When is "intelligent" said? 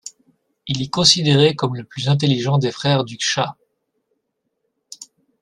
2.09-2.57